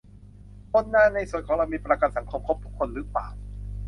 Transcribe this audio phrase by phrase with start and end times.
[0.71, 3.27] คนงานในสวนของเรามีประกันสังคมครบทุกคนรึเปล่า